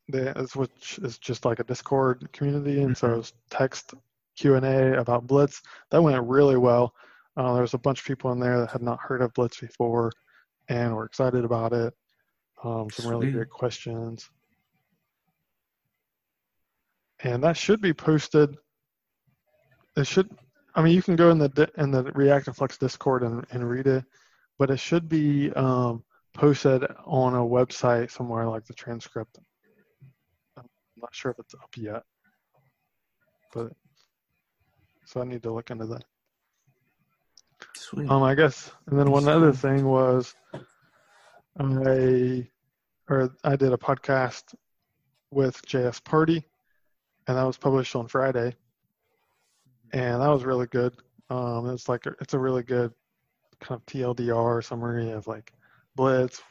they, 0.09 0.33
which 0.55 0.99
is 1.03 1.19
just 1.19 1.45
like 1.45 1.59
a 1.59 1.65
Discord 1.65 2.31
community, 2.33 2.83
and 2.83 2.97
so 2.97 3.09
Mhm. 3.09 3.13
it 3.13 3.17
was 3.17 3.33
text 3.51 3.95
Q 4.37 4.55
and 4.55 4.65
A 4.65 4.99
about 5.01 5.27
Blitz. 5.27 5.63
That 5.91 6.03
went 6.03 6.23
really 6.25 6.57
well. 6.57 6.95
Uh, 7.37 7.53
there 7.53 7.63
was 7.63 7.75
a 7.75 7.79
bunch 7.79 8.01
of 8.01 8.07
people 8.07 8.33
in 8.33 8.39
there 8.39 8.61
that 8.61 8.71
had 8.71 8.83
not 8.83 9.01
heard 9.01 9.21
of 9.23 9.35
Blitz 9.35 9.61
before, 9.61 10.13
and 10.69 10.95
were 10.95 11.05
excited 11.05 11.45
about 11.45 11.73
it. 11.73 11.95
Um, 12.63 12.89
some 12.91 13.11
really 13.11 13.31
great 13.33 13.51
questions, 13.51 14.31
and 17.21 17.43
that 17.43 17.57
should 17.57 17.81
be 17.81 17.93
posted. 17.93 18.57
It 19.97 20.07
should. 20.07 20.31
I 20.75 20.83
mean, 20.83 20.95
you 20.95 21.03
can 21.03 21.17
go 21.17 21.31
in 21.31 21.39
the 21.39 21.71
in 21.79 21.91
the 21.91 22.05
Reactiflux 22.05 22.79
Discord 22.79 23.23
and, 23.23 23.47
and 23.51 23.69
read 23.69 23.87
it, 23.87 24.05
but 24.59 24.71
it 24.71 24.79
should 24.79 25.09
be 25.09 25.53
um, 25.53 26.05
posted 26.35 26.85
on 27.05 27.35
a 27.35 27.39
website 27.39 28.11
somewhere 28.11 28.47
like 28.47 28.67
the 28.67 28.75
transcript 28.75 29.39
not 31.07 31.15
sure 31.15 31.31
if 31.31 31.39
it's 31.39 31.55
up 31.55 31.71
yet, 31.77 32.03
but 33.55 33.73
so 35.05 35.21
I 35.21 35.25
need 35.25 35.43
to 35.45 35.53
look 35.53 35.71
into 35.71 35.87
that. 35.87 36.05
Sweet. 37.77 38.11
Um, 38.11 38.25
I 38.25 38.35
guess, 38.35 38.73
and 38.89 38.99
then 38.99 39.13
one 39.13 39.29
other 39.29 39.53
thing 39.53 39.85
was, 39.85 40.35
I 41.61 42.49
or 43.09 43.33
I 43.45 43.55
did 43.55 43.73
a 43.73 43.77
podcast 43.77 44.53
with 45.31 45.65
JS 45.65 46.03
Party, 46.03 46.45
and 47.29 47.37
that 47.37 47.47
was 47.47 47.57
published 47.57 47.95
on 47.95 48.09
Friday, 48.09 48.57
and 49.93 50.21
that 50.21 50.29
was 50.29 50.45
really 50.45 50.67
good. 50.67 50.97
Um, 51.31 51.71
it's 51.71 51.89
like 51.89 52.05
it's 52.21 52.35
a 52.35 52.39
really 52.39 52.65
good 52.65 52.93
kind 53.61 53.81
of 53.81 53.87
TLDR 53.87 54.65
summary 54.65 55.13
of 55.13 55.29
like 55.29 55.53
Blitz, 55.95 56.43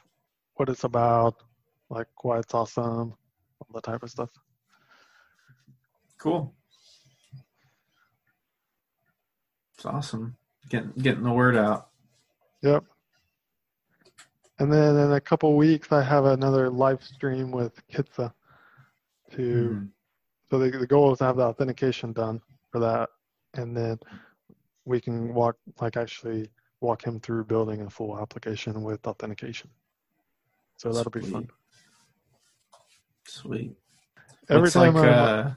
what 0.53 0.69
it's 0.69 0.85
about, 0.85 1.43
like 1.89 2.07
why 2.23 2.39
it's 2.39 2.53
awesome, 2.53 3.13
all 3.59 3.67
that 3.73 3.83
type 3.83 4.01
of 4.01 4.09
stuff. 4.09 4.29
Cool. 6.25 6.51
It's 9.75 9.85
awesome. 9.85 10.35
Getting 10.69 10.91
getting 10.97 11.21
the 11.23 11.31
word 11.31 11.55
out. 11.55 11.89
Yep. 12.63 12.83
And 14.57 14.73
then 14.73 14.97
in 14.97 15.11
a 15.11 15.21
couple 15.21 15.55
weeks, 15.55 15.91
I 15.91 16.01
have 16.01 16.25
another 16.25 16.67
live 16.71 17.03
stream 17.03 17.51
with 17.51 17.79
Kitze. 17.89 18.33
To 19.33 19.69
Mhm. 19.69 19.89
so 20.49 20.57
the, 20.57 20.75
the 20.75 20.87
goal 20.87 21.11
is 21.13 21.19
to 21.19 21.25
have 21.25 21.35
the 21.37 21.43
authentication 21.43 22.11
done 22.11 22.41
for 22.71 22.79
that, 22.79 23.11
and 23.53 23.77
then 23.77 23.99
we 24.85 24.99
can 24.99 25.31
walk 25.31 25.57
like 25.79 25.95
actually 25.95 26.49
walk 26.81 27.05
him 27.05 27.19
through 27.19 27.45
building 27.45 27.81
a 27.81 27.89
full 27.91 28.19
application 28.19 28.81
with 28.81 29.05
authentication. 29.05 29.69
So 30.77 30.91
that'll 30.91 31.11
be 31.11 31.21
fun. 31.21 31.51
Sweet. 33.27 33.51
Sweet. 33.67 33.77
Every 34.49 34.71
time 34.71 34.95
like, 34.95 35.05
uh, 35.05 35.51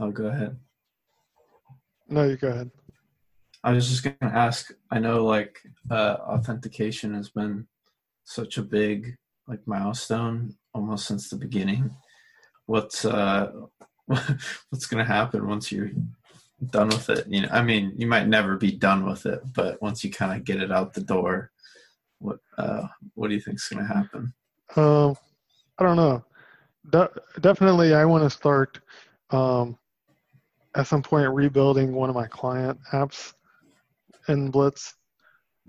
oh, 0.00 0.10
go 0.10 0.26
ahead. 0.26 0.56
no, 2.08 2.24
you 2.24 2.36
go 2.36 2.48
ahead. 2.48 2.70
I 3.64 3.72
was 3.72 3.88
just 3.88 4.02
gonna 4.02 4.32
ask. 4.34 4.72
I 4.90 4.98
know 4.98 5.24
like 5.24 5.58
uh, 5.90 6.16
authentication 6.20 7.14
has 7.14 7.30
been 7.30 7.66
such 8.24 8.58
a 8.58 8.62
big 8.62 9.16
like 9.46 9.60
milestone 9.66 10.56
almost 10.74 11.06
since 11.06 11.28
the 11.28 11.36
beginning. 11.36 11.94
What's 12.66 13.04
uh, 13.04 13.52
what's 14.06 14.86
gonna 14.86 15.04
happen 15.04 15.46
once 15.46 15.70
you're 15.70 15.90
done 16.70 16.88
with 16.88 17.08
it? 17.10 17.26
You 17.28 17.42
know, 17.42 17.48
I 17.52 17.62
mean, 17.62 17.92
you 17.96 18.06
might 18.06 18.26
never 18.26 18.56
be 18.56 18.72
done 18.72 19.06
with 19.06 19.26
it, 19.26 19.40
but 19.52 19.80
once 19.80 20.02
you 20.02 20.10
kind 20.10 20.36
of 20.36 20.44
get 20.44 20.60
it 20.60 20.72
out 20.72 20.94
the 20.94 21.02
door, 21.02 21.52
what 22.18 22.38
uh, 22.58 22.88
what 23.14 23.28
do 23.28 23.34
you 23.34 23.40
think's 23.40 23.68
gonna 23.68 23.86
happen? 23.86 24.32
Um, 24.74 25.16
I 25.78 25.84
don't 25.84 25.96
know. 25.96 26.24
De- 26.90 27.10
definitely, 27.40 27.94
I 27.94 28.04
want 28.04 28.24
to 28.24 28.30
start 28.30 28.80
um, 29.30 29.78
at 30.74 30.86
some 30.86 31.02
point 31.02 31.32
rebuilding 31.32 31.92
one 31.92 32.08
of 32.08 32.14
my 32.14 32.26
client 32.26 32.78
apps 32.92 33.34
in 34.28 34.50
Blitz, 34.50 34.94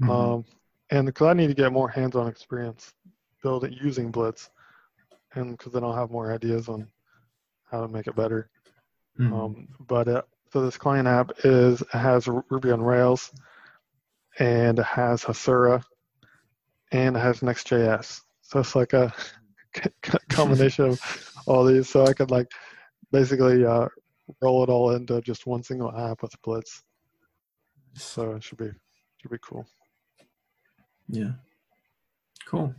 Mhm. 0.01 0.10
um, 0.10 0.45
and 0.89 1.05
because 1.05 1.27
I 1.27 1.33
need 1.33 1.48
to 1.48 1.53
get 1.53 1.72
more 1.72 1.89
hands-on 1.89 2.27
experience 2.27 2.93
building 3.41 3.74
using 3.74 4.12
Blitz, 4.12 4.50
and 5.36 5.57
because 5.57 5.74
then 5.74 5.83
I'll 5.83 5.93
have 5.95 6.12
more 6.12 6.31
ideas 6.31 6.69
on 6.69 6.88
how 7.69 7.81
to 7.81 7.88
make 7.88 8.07
it 8.07 8.15
better. 8.15 8.50
Mhm. 9.19 9.33
Um, 9.33 9.67
but 9.88 10.07
uh, 10.07 10.22
so 10.51 10.63
this 10.63 10.77
client 10.77 11.07
app 11.07 11.31
is 11.43 11.83
has 11.91 12.27
Ruby 12.27 12.72
on 12.72 12.81
Rails, 12.81 13.31
and 14.39 14.79
it 14.79 14.86
has 14.86 15.24
Hasura, 15.24 15.83
and 16.91 17.15
it 17.17 17.19
has 17.19 17.41
Next.js. 17.41 18.22
So 18.41 18.60
it's 18.60 18.75
like 18.75 18.93
a 18.93 19.13
combination 20.29 20.86
of 20.86 21.01
all 21.48 21.65
these. 21.65 21.89
So 21.89 22.05
I 22.05 22.13
could 22.13 22.31
like 22.31 22.51
basically 23.12 23.65
uh, 23.65 23.88
roll 24.42 24.63
it 24.63 24.70
all 24.70 24.92
into 24.92 25.22
just 25.22 25.46
one 25.46 25.63
single 25.63 25.96
app 25.96 26.22
with 26.22 26.34
Blitz. 26.44 26.84
So 27.96 28.34
it 28.34 28.44
should 28.44 28.58
be 28.58 28.72
should 29.22 29.32
be 29.32 29.38
cool. 29.42 29.65
yeah. 31.10 31.32
Cool. 32.46 32.74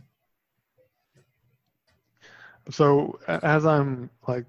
So 2.69 3.19
as 3.27 3.65
I'm 3.65 4.09
like 4.27 4.45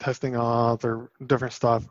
testing 0.00 0.32
auth 0.34 0.84
or 0.84 1.10
different 1.26 1.54
stuff, 1.54 1.86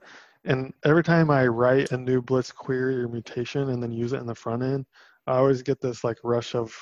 and 0.46 0.74
every 0.84 1.04
time 1.04 1.30
I 1.32 1.48
write 1.48 1.92
a 1.92 1.98
new 1.98 2.22
Blitz 2.22 2.52
query 2.52 3.02
or 3.02 3.08
mutation 3.08 3.70
and 3.70 3.82
then 3.82 3.92
use 3.92 4.14
it 4.14 4.20
in 4.20 4.28
the 4.28 4.36
front 4.36 4.64
end, 4.64 4.86
I 5.28 5.38
always 5.38 5.62
get 5.62 5.82
this 5.82 6.04
like 6.04 6.18
rush 6.24 6.56
of 6.56 6.74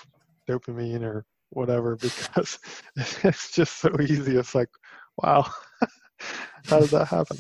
dopamine 0.48 1.04
or 1.04 1.26
whatever 1.50 1.96
because 2.02 2.60
it's 3.24 3.52
just 3.52 3.80
so 3.80 3.90
easy. 4.02 4.38
It's 4.38 4.56
like, 4.56 4.70
wow, 5.18 5.50
how 6.68 6.80
did 6.80 6.90
that 6.90 7.08
happen? 7.08 7.38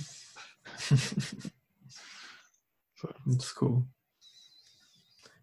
That's 3.25 3.51
cool. 3.51 3.85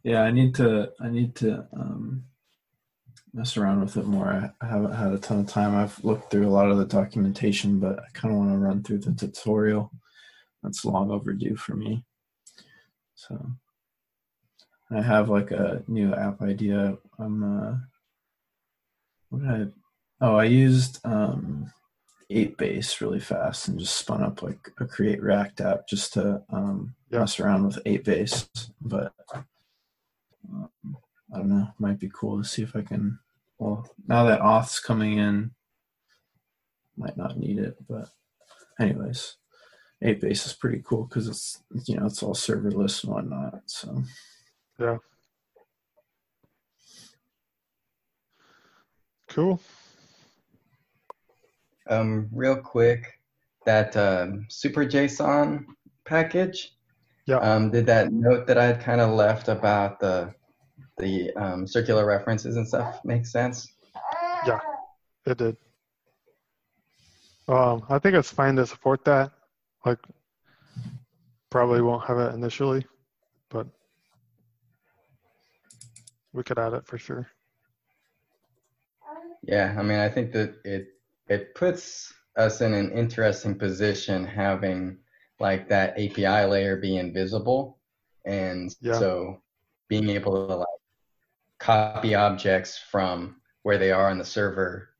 Yeah, 0.02 0.22
I 0.22 0.30
need 0.30 0.54
to. 0.56 0.92
I 1.00 1.08
need 1.08 1.34
to 1.36 1.66
um, 1.74 2.24
mess 3.32 3.56
around 3.56 3.80
with 3.80 3.96
it 3.96 4.06
more. 4.06 4.52
I, 4.60 4.66
haven't 4.66 4.94
had 4.94 5.12
a 5.12 5.18
ton 5.18 5.40
of 5.40 5.46
time. 5.46 5.74
I've 5.76 6.02
looked 6.04 6.30
through 6.30 6.48
a 6.48 6.50
lot 6.50 6.70
of 6.70 6.78
the 6.78 6.86
documentation, 6.86 7.78
but 7.78 7.98
I 7.98 8.06
kind 8.14 8.32
of 8.32 8.38
want 8.38 8.52
to 8.52 8.58
run 8.58 8.82
through 8.82 8.98
the 8.98 9.12
tutorial. 9.12 9.92
That's 10.62 10.84
long 10.84 11.10
overdue 11.10 11.56
for 11.56 11.74
me. 11.74 12.04
So 13.14 13.50
I 14.90 15.02
have 15.02 15.28
like 15.28 15.50
a 15.50 15.82
new 15.86 16.14
app 16.14 16.42
idea. 16.42 16.96
I'm. 17.18 17.42
Uh, 17.42 17.76
what 19.28 19.42
I? 19.42 19.66
Oh, 20.22 20.36
I 20.36 20.44
used 20.44 21.00
um, 21.04 21.72
8base 22.30 23.00
really 23.00 23.20
fast 23.20 23.68
and 23.68 23.78
just 23.78 23.96
spun 23.96 24.22
up 24.22 24.42
like 24.42 24.58
a 24.78 24.86
create 24.86 25.20
React 25.22 25.60
app 25.62 25.88
just 25.88 26.12
to 26.14 26.42
um, 26.50 26.94
Yeah. 27.10 27.20
mess 27.20 27.40
around 27.40 27.64
with 27.66 27.84
8base. 27.84 28.48
But 28.80 29.12
um, 30.52 30.70
I 31.34 31.38
don't 31.38 31.48
know. 31.48 31.68
Might 31.78 31.98
be 31.98 32.10
cool 32.14 32.38
to 32.42 32.48
see 32.48 32.62
if 32.62 32.74
I 32.76 32.82
can. 32.82 33.18
Well, 33.58 33.88
now 34.06 34.24
that 34.24 34.40
auth's 34.40 34.80
coming 34.80 35.18
in, 35.18 35.50
might 36.96 37.16
not 37.16 37.36
need 37.38 37.58
it. 37.58 37.76
But 37.88 38.08
anyways, 38.80 39.36
8base 40.02 40.46
is 40.46 40.52
pretty 40.54 40.82
cool 40.84 41.04
because 41.04 41.28
it's 41.28 41.62
you 41.86 41.96
know 41.96 42.06
it's 42.06 42.22
all 42.22 42.34
serverless 42.34 43.04
and 43.04 43.12
whatnot. 43.12 43.62
So 43.66 44.02
yeah, 44.78 44.96
Cool. 49.28 49.60
Um, 51.90 52.28
real 52.32 52.56
quick, 52.56 53.20
that 53.66 53.96
um, 53.96 54.46
SuperJSON 54.48 55.64
package. 56.04 56.72
Yeah. 57.26 57.38
Um, 57.38 57.70
did 57.70 57.86
that 57.86 58.12
note 58.12 58.46
that 58.46 58.58
I 58.58 58.64
had 58.64 58.80
kind 58.80 59.00
of 59.00 59.10
left 59.10 59.48
about 59.48 60.00
the 60.00 60.34
the 60.98 61.32
um, 61.32 61.66
circular 61.66 62.06
references 62.06 62.56
and 62.56 62.66
stuff 62.66 63.00
make 63.04 63.26
sense? 63.26 63.72
Yeah, 64.46 64.60
it 65.26 65.38
did. 65.38 65.56
Um, 67.48 67.84
I 67.88 67.98
think 67.98 68.14
it's 68.14 68.30
fine 68.30 68.56
to 68.56 68.66
support 68.66 69.04
that. 69.06 69.32
Like, 69.84 69.98
probably 71.50 71.80
won't 71.80 72.04
have 72.04 72.18
it 72.18 72.34
initially, 72.34 72.86
but 73.48 73.66
we 76.32 76.42
could 76.42 76.58
add 76.58 76.74
it 76.74 76.86
for 76.86 76.98
sure. 76.98 77.28
Yeah, 79.42 79.74
I 79.76 79.82
mean, 79.82 79.98
I 79.98 80.08
think 80.08 80.32
that 80.32 80.54
it 80.64 80.88
it 81.30 81.54
puts 81.54 82.12
us 82.36 82.60
in 82.60 82.74
an 82.74 82.90
interesting 82.92 83.56
position 83.56 84.26
having 84.26 84.98
like 85.38 85.68
that 85.68 85.92
API 85.92 86.44
layer 86.44 86.76
be 86.76 86.96
invisible, 86.98 87.78
and 88.26 88.74
Yeah. 88.80 88.98
so 88.98 89.40
being 89.88 90.10
able 90.10 90.48
to 90.48 90.54
like 90.56 90.66
copy 91.58 92.14
objects 92.14 92.76
from 92.78 93.40
where 93.62 93.78
they 93.78 93.92
are 93.92 94.10
on 94.10 94.18
the 94.18 94.24
server 94.24 94.90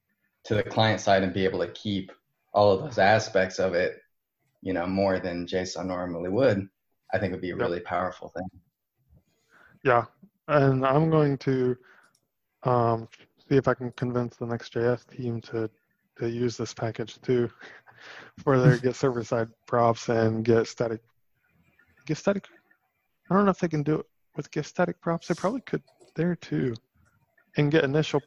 to 0.44 0.54
the 0.54 0.62
client 0.62 1.00
side 1.00 1.22
and 1.22 1.34
be 1.34 1.44
able 1.44 1.58
to 1.58 1.72
keep 1.72 2.10
all 2.54 2.72
of 2.72 2.82
those 2.82 2.98
aspects 2.98 3.58
of 3.58 3.74
it, 3.74 4.00
you 4.62 4.72
know, 4.72 4.86
more 4.86 5.18
than 5.18 5.46
JSON 5.46 5.86
normally 5.86 6.30
would, 6.30 6.68
I 7.12 7.18
think 7.18 7.32
would 7.32 7.40
be 7.42 7.50
a 7.50 7.56
Yep. 7.56 7.66
really 7.66 7.80
powerful 7.80 8.28
thing. 8.28 8.48
Yeah, 9.82 10.04
and 10.48 10.86
I'm 10.86 11.10
going 11.10 11.38
to 11.38 11.76
um, 12.62 13.08
see 13.48 13.56
if 13.56 13.66
I 13.68 13.74
can 13.74 13.92
convince 13.92 14.36
the 14.36 14.46
Next.js 14.46 15.06
team 15.06 15.40
to 15.42 15.70
to 16.20 16.30
use 16.30 16.56
this 16.56 16.72
package 16.72 17.20
too 17.22 17.50
for 18.42 18.58
their 18.58 18.78
get 18.78 18.96
server 18.96 19.24
side 19.24 19.48
props 19.66 20.08
and 20.08 20.44
get 20.44 20.66
static. 20.66 21.00
Get 22.06 22.16
static. 22.16 22.46
I 23.30 23.34
don't 23.34 23.44
know 23.44 23.50
if 23.50 23.58
they 23.58 23.68
can 23.68 23.82
do 23.82 24.00
it 24.00 24.06
with 24.36 24.50
get 24.50 24.66
static 24.66 25.00
props. 25.00 25.28
They 25.28 25.34
probably 25.34 25.60
could 25.62 25.82
there 26.16 26.36
too, 26.36 26.74
and 27.56 27.70
get 27.70 27.84
initial. 27.84 28.20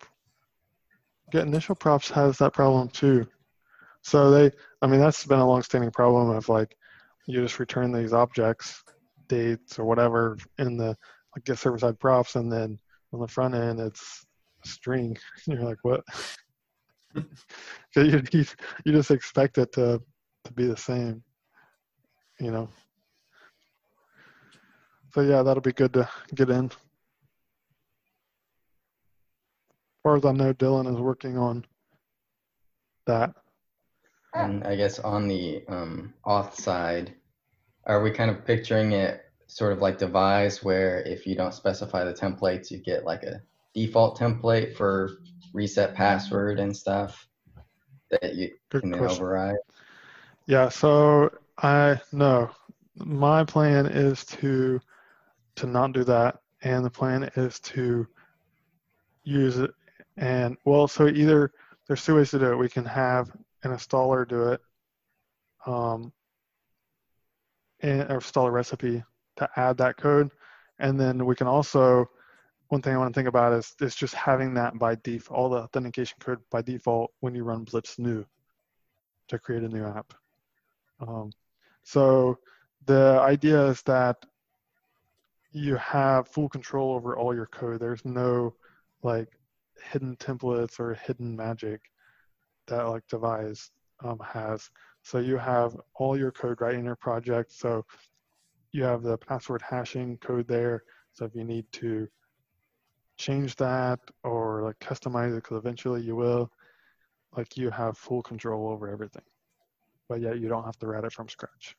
Get 1.31 1.47
initial 1.47 1.75
props 1.75 2.09
has 2.11 2.37
that 2.37 2.53
problem 2.53 2.89
too. 2.89 3.25
So 4.01 4.29
they, 4.29 4.51
I 4.81 4.87
mean, 4.87 4.99
that's 4.99 5.25
been 5.25 5.39
a 5.39 5.47
long-standing 5.47 5.91
problem 5.91 6.29
of 6.29 6.49
like, 6.49 6.75
you 7.25 7.41
just 7.41 7.59
return 7.59 7.91
these 7.91 8.13
objects, 8.13 8.83
dates 9.29 9.79
or 9.79 9.85
whatever 9.85 10.37
in 10.59 10.77
the 10.77 10.95
like 11.35 11.45
get 11.45 11.57
server 11.57 11.79
side 11.79 11.99
props, 11.99 12.35
and 12.35 12.51
then 12.51 12.77
on 13.13 13.19
the 13.19 13.27
front 13.27 13.55
end 13.55 13.79
it's 13.79 14.25
string. 14.65 15.17
You're 15.47 15.63
like, 15.63 15.79
what? 15.83 16.03
you, 17.95 18.23
you, 18.31 18.45
you 18.85 18.91
just 18.91 19.11
expect 19.11 19.57
it 19.57 19.71
to 19.73 20.01
to 20.45 20.53
be 20.53 20.65
the 20.65 20.77
same, 20.77 21.23
you 22.39 22.51
know. 22.51 22.69
So 25.13 25.21
yeah, 25.21 25.43
that'll 25.43 25.61
be 25.61 25.73
good 25.73 25.93
to 25.93 26.09
get 26.33 26.49
in. 26.49 26.65
As 26.65 26.71
far 30.01 30.17
as 30.17 30.25
I 30.25 30.31
know, 30.31 30.53
Dylan 30.53 30.91
is 30.93 30.99
working 30.99 31.37
on 31.37 31.65
that. 33.05 33.33
And 34.33 34.63
I 34.63 34.75
guess 34.75 34.99
on 34.99 35.27
the 35.27 35.63
um, 35.69 36.13
auth 36.25 36.55
side, 36.55 37.13
are 37.85 38.01
we 38.01 38.11
kind 38.11 38.31
of 38.31 38.43
picturing 38.43 38.91
it 38.93 39.23
sort 39.53 39.71
of 39.71 39.79
like 39.79 39.99
Devise, 39.99 40.63
where 40.63 41.03
if 41.03 41.27
you 41.27 41.35
don't 41.35 41.53
specify 41.53 42.03
the 42.03 42.13
templates, 42.13 42.71
you 42.71 42.79
get 42.79 43.05
like 43.05 43.23
a 43.23 43.41
default 43.75 44.17
template 44.17 44.75
for 44.75 45.11
reset 45.53 45.93
password 45.93 46.59
and 46.59 46.75
stuff 46.75 47.27
that 48.09 48.35
you 48.35 48.51
Good 48.69 48.81
can 48.83 48.95
override? 48.95 49.55
Yeah, 50.45 50.69
so 50.69 51.31
I 51.59 52.01
no, 52.11 52.49
my 52.95 53.43
plan 53.43 53.85
is 53.85 54.25
to 54.25 54.81
to 55.55 55.67
not 55.67 55.93
do 55.93 56.03
that, 56.03 56.39
and 56.63 56.83
the 56.83 56.89
plan 56.89 57.29
is 57.35 57.59
to 57.61 58.07
use 59.23 59.57
it. 59.59 59.71
And 60.17 60.57
well, 60.65 60.87
so 60.87 61.07
either 61.07 61.51
there's 61.87 62.03
two 62.03 62.15
ways 62.15 62.31
to 62.31 62.39
do 62.39 62.51
it. 62.51 62.57
We 62.57 62.69
can 62.69 62.85
have 62.85 63.31
an 63.63 63.71
installer 63.71 64.27
do 64.27 64.49
it, 64.49 64.61
um, 65.65 66.11
and 67.79 68.09
or 68.11 68.15
install 68.15 68.47
a 68.47 68.51
recipe 68.51 69.03
to 69.37 69.49
add 69.55 69.77
that 69.77 69.97
code, 69.97 70.29
and 70.79 70.99
then 70.99 71.25
we 71.25 71.35
can 71.35 71.47
also. 71.47 72.09
One 72.73 72.81
thing 72.81 72.95
I 72.95 72.97
want 72.97 73.13
to 73.13 73.15
think 73.15 73.29
about 73.29 73.53
is 73.53 73.75
is 73.81 73.93
just 73.93 74.15
having 74.15 74.55
that 74.55 74.79
by 74.79 74.95
default, 75.03 75.37
all 75.37 75.47
the 75.47 75.57
authentication 75.57 76.17
code 76.19 76.39
by 76.49 76.63
default 76.63 77.13
when 77.19 77.35
you 77.35 77.43
run 77.43 77.65
Blitz 77.65 77.99
new 77.99 78.25
to 79.27 79.37
create 79.37 79.61
a 79.61 79.67
new 79.67 79.85
app. 79.85 80.11
Um, 80.99 81.31
so 81.83 82.39
the 82.87 83.19
idea 83.21 83.63
is 83.67 83.83
that 83.83 84.25
you 85.51 85.75
have 85.75 86.27
full 86.27 86.49
control 86.49 86.95
over 86.95 87.15
all 87.15 87.35
your 87.35 87.45
code. 87.45 87.79
There's 87.79 88.03
no 88.05 88.55
like 89.03 89.27
hidden 89.91 90.15
templates 90.15 90.79
or 90.79 90.95
hidden 90.95 91.35
magic 91.35 91.79
that 92.65 92.81
like 92.89 93.05
Devise 93.07 93.69
um, 94.03 94.17
has. 94.25 94.67
So 95.03 95.19
you 95.19 95.37
have 95.37 95.79
all 95.93 96.17
your 96.17 96.31
code 96.31 96.59
right 96.59 96.73
in 96.73 96.85
your 96.85 96.95
project. 96.95 97.51
So 97.51 97.85
you 98.71 98.81
have 98.81 99.03
the 99.03 99.19
password 99.19 99.61
hashing 99.61 100.17
code 100.17 100.47
there. 100.47 100.81
So 101.13 101.25
if 101.25 101.35
you 101.35 101.43
need 101.43 101.71
to 101.73 102.07
change 103.25 103.55
that 103.55 103.99
or 104.23 104.63
like 104.63 104.79
customize 104.79 105.31
it, 105.31 105.43
because 105.43 105.57
eventually 105.57 106.01
you 106.01 106.15
will, 106.15 106.51
like 107.37 107.57
you 107.57 107.69
have 107.69 107.97
full 107.97 108.21
control 108.21 108.69
over 108.69 108.89
everything 108.89 109.23
but 110.13 110.21
yet 110.21 110.39
you 110.39 110.47
don't 110.47 110.63
have 110.63 110.77
to 110.79 110.87
write 110.87 111.03
it 111.03 111.13
from 111.13 111.29
scratch. 111.29 111.75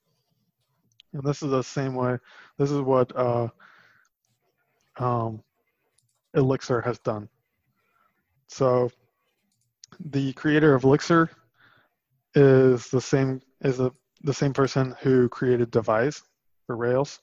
And 1.12 1.22
this 1.22 1.42
is 1.42 1.50
the 1.50 1.62
same 1.62 1.94
way, 1.94 2.18
this 2.58 2.70
is 2.70 2.80
what 2.80 3.14
uh, 3.16 3.48
um, 4.96 5.42
Elixir 6.34 6.80
has 6.80 6.98
done. 6.98 7.28
So 8.48 8.90
the 10.00 10.32
creator 10.32 10.74
of 10.74 10.84
Elixir 10.84 11.30
is 12.34 12.88
the 12.88 13.00
same 13.00 13.40
is 13.60 13.78
a, 13.78 13.92
the 14.22 14.34
same 14.34 14.52
person 14.52 14.96
who 15.00 15.28
created 15.28 15.70
Devise 15.70 16.22
for 16.66 16.76
Rails. 16.76 17.20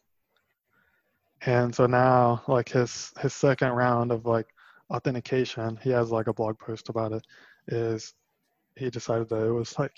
And 1.45 1.74
so 1.74 1.86
now 1.88 2.43
like 2.48 2.69
his 2.69 3.12
his 3.19 3.33
second 3.33 3.71
round 3.71 4.12
of 4.12 4.25
like 4.25 4.48
authentication, 4.89 5.77
he 5.81 5.89
has 5.89 6.12
like 6.12 6.27
a 6.27 6.33
blog 6.33 6.60
post 6.60 6.89
about 6.89 7.13
it, 7.13 7.25
is 7.67 8.13
he 8.75 8.89
decided 8.89 9.29
that 9.29 9.45
it 9.45 9.51
was 9.51 9.77
like 9.79 9.93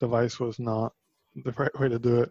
Devise 0.00 0.38
was 0.38 0.58
not 0.58 0.92
the 1.44 1.52
right 1.52 1.80
way 1.80 1.88
to 1.88 1.98
do 1.98 2.22
it. 2.22 2.30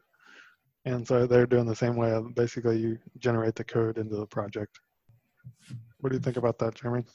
And 0.85 1.07
so 1.07 1.27
they're 1.27 1.45
doing 1.45 1.65
the 1.65 1.75
same 1.75 1.95
way. 1.95 2.19
Basically, 2.35 2.77
you 2.77 2.97
generate 3.19 3.55
the 3.55 3.63
code 3.63 3.97
into 3.97 4.15
the 4.15 4.25
project. 4.25 4.79
What 5.99 6.09
do 6.09 6.15
you 6.15 6.21
think 6.21 6.37
about 6.37 6.57
that, 6.59 6.75
Jeremy? 6.75 7.05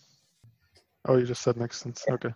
Oh, 1.07 1.17
you 1.17 1.27
just 1.27 1.43
said 1.43 1.57
makes 1.57 1.81
sense. 1.81 2.05
Okay. 2.11 2.33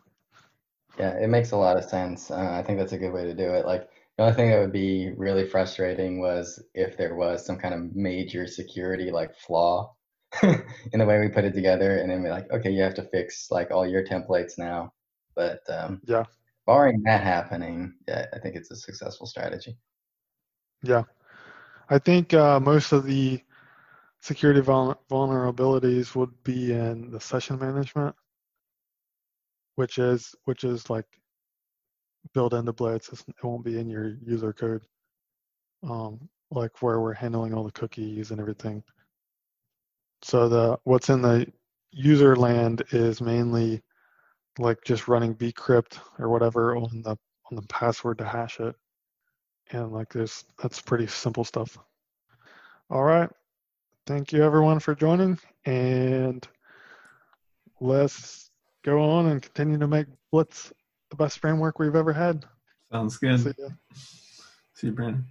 Yeah, 0.99 1.17
it 1.19 1.29
makes 1.29 1.53
a 1.53 1.57
lot 1.57 1.77
of 1.77 1.85
sense. 1.85 2.31
Uh, 2.31 2.51
I 2.53 2.63
think 2.63 2.79
that's 2.79 2.93
a 2.93 2.99
good 2.99 3.13
way 3.13 3.25
to 3.25 3.35
do 3.35 3.51
it. 3.55 3.65
Like 3.65 3.89
the 4.21 4.27
only 4.27 4.37
thing 4.37 4.51
that 4.51 4.61
would 4.61 4.71
be 4.73 5.13
really 5.17 5.47
frustrating 5.47 6.21
was 6.21 6.63
if 6.75 6.95
there 6.99 7.15
was 7.15 7.47
some 7.47 7.57
kind 7.59 7.73
of 7.73 7.97
major 7.97 8.47
security 8.47 9.11
like 9.11 9.35
flaw 9.35 9.95
in 10.43 10.99
the 10.99 11.07
way 11.07 11.19
we 11.19 11.31
put 11.31 11.47
it 11.47 11.55
together, 11.55 11.97
and 11.97 12.11
then 12.11 12.23
we're 12.23 12.31
like, 12.31 12.51
okay, 12.53 12.71
you 12.71 12.83
have 12.83 12.93
to 12.97 13.09
fix 13.09 13.51
like 13.51 13.71
all 13.71 13.87
your 13.87 14.05
templates 14.05 14.59
now. 14.59 14.93
But 15.35 15.61
um, 15.71 16.03
Yeah. 16.07 16.25
barring 16.67 17.03
that 17.05 17.23
happening, 17.23 17.95
yeah, 18.07 18.27
I 18.35 18.39
think 18.41 18.57
it's 18.57 18.71
a 18.71 18.77
successful 18.77 19.27
strategy. 19.27 19.79
Yeah. 20.83 21.05
I 21.89 21.99
think 21.99 22.35
uh, 22.35 22.61
most 22.61 22.93
of 22.93 23.05
the 23.05 23.41
security 24.21 24.61
vul- 24.61 25.01
vulnerabilities 25.11 26.15
would 26.15 26.45
be 26.45 26.73
in 26.73 27.11
the 27.11 27.21
session 27.21 27.59
management, 27.59 28.15
which 29.77 29.99
is 29.99 30.35
which 30.45 30.65
is 30.65 30.91
like 30.91 31.07
built 32.35 32.53
into. 32.53 32.71
It's- 32.87 33.25
It 33.29 33.45
won't 33.45 33.65
be 33.65 33.79
in 33.79 33.89
your 33.89 34.09
user 34.09 34.53
code, 34.53 34.83
um, 35.83 36.29
like 36.51 36.83
where 36.83 37.01
we're 37.01 37.15
handling 37.15 37.55
all 37.55 37.65
the 37.65 37.73
cookies 37.73 38.31
and 38.31 38.41
everything. 38.41 38.83
So 40.23 40.49
the 40.49 40.79
what's 40.85 41.09
in 41.09 41.23
the 41.23 41.51
user 41.91 42.37
land 42.37 42.85
is 42.93 43.21
mainly 43.21 43.83
like 44.59 44.83
just 44.85 45.09
running 45.09 45.35
bcrypt 45.35 45.99
or 46.19 46.29
whatever 46.29 46.77
on 46.77 47.03
the 47.03 47.17
on 47.51 47.57
the 47.57 47.63
password 47.63 48.19
to 48.19 48.25
hash 48.25 48.61
it. 48.61 48.77
And 49.73 49.93
like 49.93 50.13
this 50.13 50.45
that's 50.59 50.81
pretty 50.81 51.07
simple 51.07 51.45
stuff. 51.45 51.79
All 52.91 53.05
right. 53.05 53.31
Thank 54.07 54.33
you 54.33 54.43
everyone 54.43 54.81
for 54.81 54.95
joining. 54.95 55.39
And 55.65 56.47
let's 57.81 58.51
go 58.85 59.01
on 59.01 59.27
and 59.27 59.43
continue 59.43 59.79
to 59.79 59.87
make 59.87 60.07
blitz 60.33 60.73
the 61.11 61.17
best 61.17 61.39
framework 61.39 61.79
we've 61.79 61.97
ever 61.97 62.13
had 62.13 62.45
Sounds 62.93 63.19
good. 63.19 63.41
See 63.41 63.53
ya. 63.57 63.69
See 64.75 64.87
you, 64.89 64.93
Brandon. 64.93 65.25